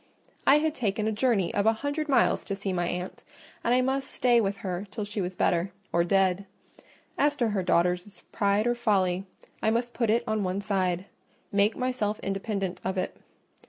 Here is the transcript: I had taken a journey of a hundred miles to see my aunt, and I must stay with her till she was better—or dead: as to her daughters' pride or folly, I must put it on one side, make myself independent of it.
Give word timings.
I 0.47 0.57
had 0.57 0.73
taken 0.73 1.07
a 1.07 1.11
journey 1.11 1.53
of 1.53 1.67
a 1.67 1.73
hundred 1.85 2.09
miles 2.09 2.43
to 2.45 2.55
see 2.55 2.73
my 2.73 2.87
aunt, 2.87 3.23
and 3.63 3.71
I 3.71 3.81
must 3.81 4.09
stay 4.09 4.41
with 4.41 4.57
her 4.65 4.87
till 4.89 5.05
she 5.05 5.21
was 5.21 5.35
better—or 5.35 6.03
dead: 6.05 6.47
as 7.19 7.35
to 7.35 7.49
her 7.49 7.61
daughters' 7.61 8.23
pride 8.31 8.65
or 8.65 8.73
folly, 8.73 9.25
I 9.61 9.69
must 9.69 9.93
put 9.93 10.09
it 10.09 10.23
on 10.25 10.41
one 10.43 10.59
side, 10.59 11.05
make 11.51 11.77
myself 11.77 12.19
independent 12.21 12.81
of 12.83 12.97
it. 12.97 13.15